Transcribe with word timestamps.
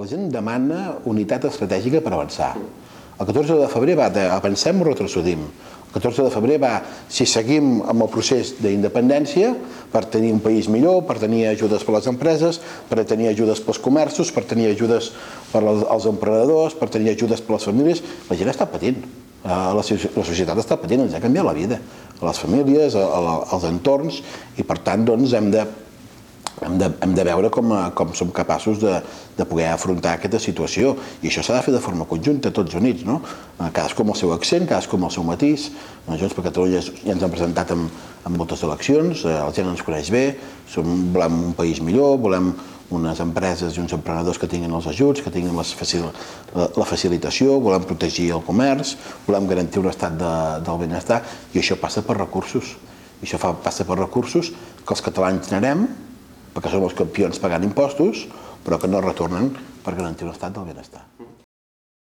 La 0.00 0.06
gent 0.08 0.30
demana 0.32 0.94
unitat 1.04 1.42
estratègica 1.44 2.00
per 2.00 2.14
avançar. 2.14 2.54
El 3.20 3.26
14 3.28 3.58
de 3.60 3.66
febrer 3.68 3.96
va 3.98 4.06
de 4.08 4.22
avancem 4.24 4.78
o 4.80 4.86
retrocedim. 4.88 5.42
El 5.44 5.90
14 5.92 6.24
de 6.24 6.30
febrer 6.32 6.56
va 6.62 6.70
si 7.12 7.26
seguim 7.28 7.82
amb 7.84 8.06
el 8.06 8.08
procés 8.14 8.54
d'independència 8.64 9.50
per 9.92 10.06
tenir 10.14 10.30
un 10.32 10.40
país 10.40 10.70
millor, 10.72 11.02
per 11.04 11.18
tenir 11.20 11.42
ajudes 11.50 11.84
per 11.84 11.98
les 11.98 12.08
empreses, 12.08 12.62
per 12.88 13.04
tenir 13.04 13.28
ajudes 13.34 13.60
pels 13.60 13.82
comerços, 13.84 14.32
per 14.32 14.46
tenir 14.48 14.70
ajudes 14.70 15.10
per 15.52 15.60
als 15.68 16.08
emprenedors, 16.08 16.72
per 16.80 16.88
tenir 16.88 17.12
ajudes 17.12 17.44
per 17.44 17.58
les 17.58 17.68
famílies. 17.68 18.02
La 18.32 18.40
gent 18.40 18.54
està 18.54 18.70
patint. 18.72 19.04
Eh, 19.44 19.60
La, 19.76 19.84
societat 19.84 20.56
està 20.56 20.80
patint, 20.80 21.04
ens 21.04 21.20
ha 21.20 21.20
canviat 21.20 21.50
la 21.50 21.58
vida. 21.60 21.82
Les 22.24 22.40
famílies, 22.40 22.96
als 22.96 23.68
entorns, 23.68 24.24
i 24.56 24.64
per 24.64 24.80
tant 24.80 25.04
doncs, 25.04 25.36
hem 25.36 25.52
de 25.52 25.68
hem 26.60 26.78
de, 26.78 26.88
hem 27.02 27.14
de 27.14 27.24
veure 27.26 27.50
com, 27.50 27.72
eh, 27.74 27.90
com 27.96 28.12
som 28.14 28.30
capaços 28.34 28.78
de, 28.82 28.98
de 29.36 29.46
poder 29.48 29.68
afrontar 29.72 30.16
aquesta 30.18 30.40
situació 30.42 30.94
i 31.22 31.30
això 31.30 31.44
s'ha 31.44 31.56
de 31.58 31.64
fer 31.66 31.74
de 31.74 31.82
forma 31.82 32.06
conjunta, 32.08 32.52
tots 32.54 32.76
units, 32.78 33.06
no? 33.08 33.20
Eh, 33.58 33.70
Cadascú 33.70 34.04
amb 34.04 34.14
el 34.14 34.20
seu 34.20 34.34
accent, 34.34 34.68
cadascú 34.68 34.98
amb 34.98 35.08
el 35.08 35.14
seu 35.14 35.26
matís. 35.26 35.70
Eh, 36.06 36.18
Junts 36.20 36.36
per 36.36 36.46
Catalunya 36.50 36.82
ja 36.84 37.14
ens 37.14 37.24
hem 37.24 37.32
presentat 37.32 37.72
en, 37.74 37.88
en 38.26 38.36
moltes 38.36 38.62
eleccions, 38.66 39.24
la 39.26 39.48
gent 39.54 39.72
ens 39.72 39.82
coneix 39.86 40.12
bé, 40.12 40.26
som, 40.70 40.86
volem 41.14 41.40
un 41.50 41.56
país 41.58 41.82
millor, 41.82 42.18
volem 42.22 42.52
unes 42.92 43.20
empreses 43.24 43.76
i 43.76 43.80
uns 43.80 43.94
emprenedors 43.96 44.38
que 44.38 44.48
tinguin 44.50 44.72
els 44.76 44.86
ajuts, 44.90 45.22
que 45.24 45.32
tinguin 45.32 45.56
les 45.56 45.72
facil, 45.74 46.04
la, 46.52 46.68
la 46.76 46.86
facilitació, 46.88 47.56
volem 47.64 47.86
protegir 47.88 48.28
el 48.36 48.44
comerç, 48.44 48.94
volem 49.26 49.48
garantir 49.48 49.80
un 49.80 49.88
estat 49.90 50.18
de, 50.20 50.32
del 50.66 50.80
benestar 50.84 51.22
i 51.54 51.62
això 51.62 51.78
passa 51.80 52.04
per 52.04 52.18
recursos. 52.20 52.76
I 53.22 53.26
això 53.26 53.40
fa, 53.40 53.54
passa 53.64 53.86
per 53.88 53.96
recursos 53.96 54.50
que 54.82 54.94
els 54.94 55.04
catalans 55.04 55.48
generem 55.48 55.86
perquè 56.52 56.72
som 56.72 56.84
els 56.86 56.96
campions 56.98 57.40
pagant 57.42 57.64
impostos, 57.66 58.26
però 58.64 58.78
que 58.78 58.90
no 58.90 59.02
retornen 59.04 59.50
per 59.82 59.96
garantir 59.98 60.28
un 60.28 60.34
estat 60.34 60.54
del 60.54 60.68
benestar. 60.68 61.11